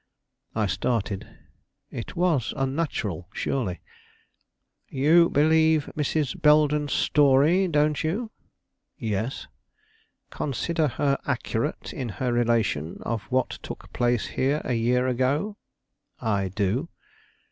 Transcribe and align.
I 0.55 0.65
started; 0.65 1.27
it 1.91 2.15
was 2.15 2.55
unnatural 2.57 3.29
surely. 3.35 3.81
"You 4.89 5.29
believe 5.29 5.91
Mrs. 5.95 6.41
Belden's 6.41 6.91
story, 6.91 7.67
don't 7.67 8.03
you?" 8.03 8.31
"Yes." 8.97 9.45
"Consider 10.31 10.87
her 10.87 11.19
accurate 11.27 11.93
in 11.93 12.09
her 12.17 12.33
relation 12.33 12.97
of 13.03 13.25
what 13.31 13.49
took 13.61 13.93
place 13.93 14.25
here 14.25 14.61
a 14.65 14.73
year 14.73 15.05
ago?" 15.05 15.57
"I 16.19 16.47
do." 16.47 16.89